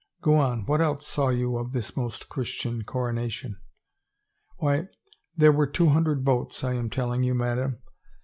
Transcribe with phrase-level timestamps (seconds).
[0.23, 3.57] "Go on, what else saw you of this most Christian coronation?
[4.09, 4.87] '* "Why—
[5.37, 7.77] there were two hundred boats, I am telling you, madame.